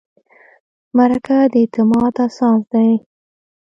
مرکه 0.97 1.37
د 1.51 1.53
اعتماد 1.61 2.13
اساس 2.25 2.61
دی. 2.71 2.91